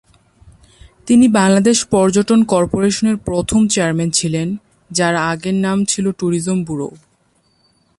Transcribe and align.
তিনি 1.07 1.25
বাংলাদেশ 1.27 1.77
পর্যটন 1.85 2.39
করপোরেশনের 2.43 3.17
প্রথম 3.27 3.61
চেয়ারম্যান 3.67 4.09
ছিলেন, 4.09 4.47
যার 4.91 5.15
আগে 5.31 5.51
নাম 5.65 5.77
ছিল 5.85 6.05
ট্যুরিজম 6.11 6.57
ব্যুরো। 6.63 6.89